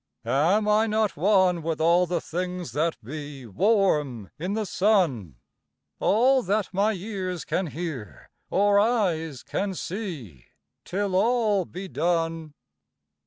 Am 0.25 0.67
I 0.67 0.87
not 0.87 1.15
one 1.15 1.61
with 1.61 1.79
all 1.79 2.07
the 2.07 2.19
things 2.19 2.71
that 2.71 2.97
be 3.03 3.45
Warm 3.45 4.31
in 4.39 4.53
the 4.53 4.65
sun? 4.65 5.35
All 5.99 6.41
that 6.41 6.73
my 6.73 6.93
ears 6.93 7.45
can 7.45 7.67
hear, 7.67 8.31
or 8.49 8.79
eyes 8.79 9.43
can 9.43 9.75
see, 9.75 10.47
Till 10.85 11.15
all 11.15 11.65
be 11.65 11.87
done. 11.87 12.55